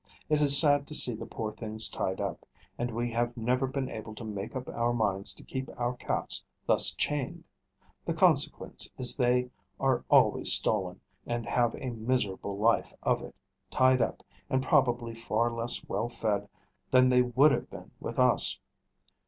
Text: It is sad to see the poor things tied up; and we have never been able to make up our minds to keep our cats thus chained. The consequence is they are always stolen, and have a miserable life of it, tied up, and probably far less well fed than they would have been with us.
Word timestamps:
It 0.29 0.41
is 0.41 0.57
sad 0.59 0.87
to 0.87 0.95
see 0.95 1.13
the 1.13 1.27
poor 1.27 1.51
things 1.53 1.87
tied 1.87 2.19
up; 2.19 2.47
and 2.75 2.89
we 2.89 3.11
have 3.11 3.37
never 3.37 3.67
been 3.67 3.87
able 3.87 4.15
to 4.15 4.23
make 4.23 4.55
up 4.55 4.67
our 4.67 4.93
minds 4.93 5.31
to 5.35 5.43
keep 5.43 5.69
our 5.79 5.95
cats 5.95 6.43
thus 6.65 6.95
chained. 6.95 7.43
The 8.05 8.15
consequence 8.15 8.91
is 8.97 9.15
they 9.15 9.51
are 9.79 10.03
always 10.09 10.51
stolen, 10.53 11.01
and 11.27 11.45
have 11.45 11.75
a 11.75 11.91
miserable 11.91 12.57
life 12.57 12.95
of 13.03 13.21
it, 13.21 13.35
tied 13.69 14.01
up, 14.01 14.23
and 14.49 14.63
probably 14.63 15.13
far 15.13 15.51
less 15.51 15.87
well 15.87 16.09
fed 16.09 16.49
than 16.89 17.09
they 17.09 17.21
would 17.21 17.51
have 17.51 17.69
been 17.69 17.91
with 17.99 18.17
us. 18.17 18.57